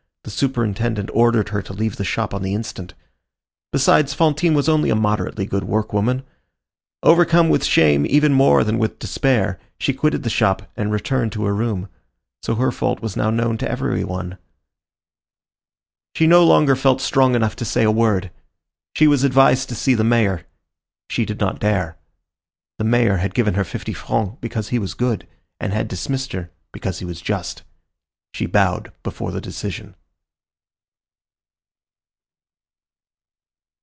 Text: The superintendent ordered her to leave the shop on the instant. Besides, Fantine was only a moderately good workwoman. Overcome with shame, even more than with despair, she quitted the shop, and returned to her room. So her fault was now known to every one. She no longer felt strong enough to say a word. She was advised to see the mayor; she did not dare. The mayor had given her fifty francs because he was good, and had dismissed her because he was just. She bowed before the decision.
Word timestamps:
The 0.23 0.29
superintendent 0.47 1.09
ordered 1.13 1.49
her 1.49 1.63
to 1.63 1.73
leave 1.73 1.95
the 1.95 2.03
shop 2.05 2.33
on 2.35 2.43
the 2.43 2.53
instant. 2.53 2.93
Besides, 3.73 4.13
Fantine 4.13 4.53
was 4.53 4.69
only 4.69 4.91
a 4.91 4.95
moderately 4.95 5.47
good 5.47 5.63
workwoman. 5.63 6.23
Overcome 7.01 7.49
with 7.49 7.65
shame, 7.65 8.05
even 8.05 8.31
more 8.31 8.63
than 8.63 8.77
with 8.77 8.99
despair, 8.99 9.59
she 9.79 9.93
quitted 9.93 10.21
the 10.21 10.29
shop, 10.29 10.61
and 10.77 10.91
returned 10.91 11.31
to 11.33 11.45
her 11.45 11.55
room. 11.55 11.89
So 12.43 12.53
her 12.55 12.71
fault 12.71 13.01
was 13.01 13.17
now 13.17 13.31
known 13.31 13.57
to 13.57 13.69
every 13.69 14.03
one. 14.03 14.37
She 16.15 16.27
no 16.27 16.45
longer 16.45 16.75
felt 16.75 17.01
strong 17.01 17.33
enough 17.33 17.55
to 17.55 17.65
say 17.65 17.83
a 17.83 17.89
word. 17.91 18.29
She 18.93 19.07
was 19.07 19.23
advised 19.23 19.69
to 19.69 19.75
see 19.75 19.95
the 19.95 20.03
mayor; 20.03 20.45
she 21.09 21.25
did 21.25 21.39
not 21.39 21.59
dare. 21.59 21.97
The 22.77 22.83
mayor 22.85 23.17
had 23.17 23.33
given 23.33 23.55
her 23.55 23.65
fifty 23.65 23.91
francs 23.91 24.37
because 24.39 24.69
he 24.69 24.77
was 24.77 24.93
good, 24.93 25.27
and 25.59 25.73
had 25.73 25.87
dismissed 25.87 26.31
her 26.33 26.51
because 26.71 26.99
he 26.99 27.05
was 27.05 27.21
just. 27.21 27.63
She 28.35 28.45
bowed 28.45 28.93
before 29.01 29.31
the 29.31 29.41
decision. 29.41 29.95